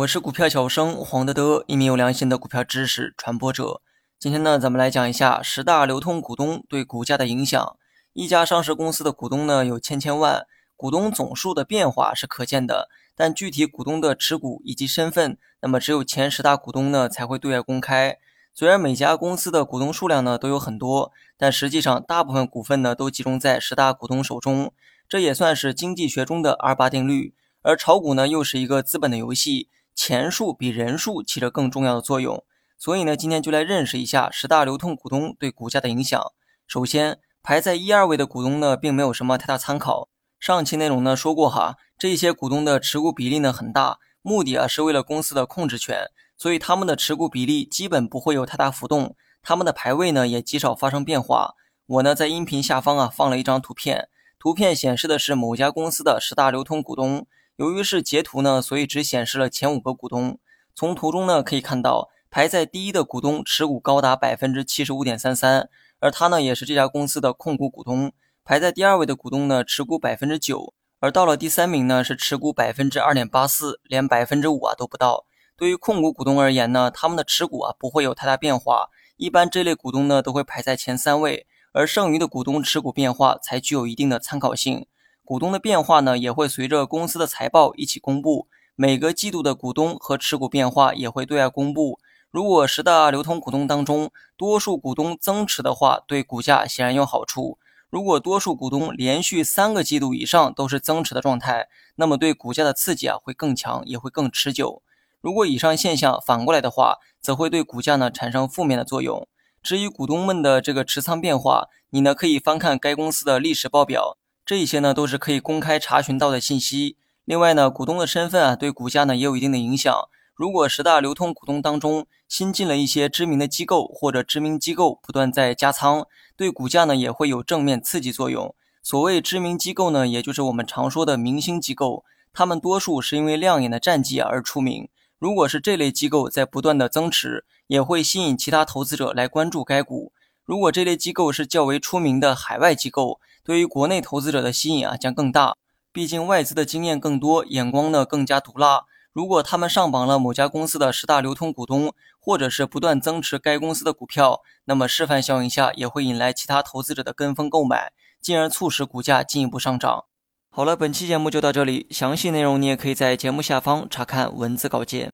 [0.00, 3.82] 我是股票小生黄德德，一名有良心的股票知识传播者。
[4.18, 7.76] 今天呢，咱们来讲一下十大流通股东对股价的影响。
[8.14, 18.16] 一家上市公司的股东呢有千千万，股东总数的变化是可见的，但具体股东的持股以及身份，那么只有前十大股东呢才会对外公开。
[18.54, 24.72] 虽然每家公司的股东数量呢都有很多，但实际上大部分股份呢都集中在十大股东手中，
[25.06, 27.34] 这也算是经济学中的二八定律。
[27.62, 29.68] 而炒股呢又是一个资本的游戏。
[29.94, 32.42] 钱数比人数起着更重要的作用，
[32.78, 36.20] 所以呢，今天就来认识一下十大流通股东对股价的影响。
[36.66, 40.08] 首先，排在一二位的股东呢，并没有什么太大参考。
[40.38, 46.06] 上期内容呢说过哈，这些股东的持股比例呢很大，目的啊是为了公司的控制权，
[46.38, 51.54] 所以他们的持股比例基本不会有太大浮动，他们的排位呢也极少发生变化。
[51.86, 57.26] 我呢在音频下方啊放了一张图片，图片显示的是某家公司的十大流通股东。
[57.60, 60.38] 由于是截图呢，所以只显示了前五个股东。
[60.74, 68.12] 从图中呢可以看到，排在第一的股东持股高达百分之七十五点三三，而他呢也是这家公司的控股股东。
[68.44, 75.26] 排在第二位的股东呢持股百分之九，而到了第三名呢是持股百分之二点八四，连百分之五啊都不到。
[75.54, 78.88] 对于控股股东而言呢，他们的持股啊不会有太大变化，
[79.18, 84.86] 一般这类股东呢都会排在前三位，而剩余的股东持股变化才具有一定的参考性。
[85.30, 88.48] 股东的变化呢，也会随着公司的财报一起公布。
[88.74, 92.00] 每个季度的股东和持股变化也会对外公布。
[92.32, 97.60] 如果十大流通股东当中多数股东增持的话，对股价显然有好处。
[97.90, 104.82] 如果多数股东连续三个季度以上都是增持的状态，那么对股价的刺激啊会更强，也会更持久。
[105.20, 109.28] 如果以上现象反过来的话，则会对股价呢产生负面的作用。
[109.62, 114.16] 至于股东们的这个持仓变化，你呢可以翻看该公司的历史报表。
[114.44, 116.96] 这一些呢都是可以公开查询到的信息。
[117.24, 119.94] 另外呢，股东的身份啊对股价呢也有一定的影响。
[120.34, 128.54] 如果十大流通股东当中新进了一些知名的机构或者知名机构不断在加仓，对股价呢也会有正面刺激作用。
[128.82, 134.88] 所谓知名机构呢，也就是我们常说的明星机构，他们多数是因为亮眼的战绩而出名。
[135.18, 140.12] 如果是这类机构在不断的增持，也会吸引其他投资者来关注该股。
[140.50, 145.56] 如果这类机构是较为出名的海外机构，对于国内投资者的吸引啊将更大。
[145.92, 148.82] 毕竟外资的经验更多，眼光呢更加毒辣。
[149.12, 160.06] 如果他们上榜了某家公司的十大流通股东，或者是不断增持该公司的股票，那么示范效应下也会引来其他投资者的跟风购买，进而促使股价进一步上涨。
[160.50, 165.12] 好了，本期节目就到这里，详细内容你也可以在节目下方查看文字稿件。